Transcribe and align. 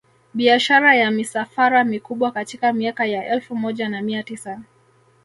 Biashara 0.33 0.95
ya 0.95 1.11
misafara 1.11 1.83
mikubwa 1.83 2.31
katika 2.31 2.73
miaka 2.73 3.05
ya 3.05 3.25
elfu 3.27 3.55
moja 3.55 3.89
na 3.89 4.01
mia 4.01 4.23
tisa 4.23 4.61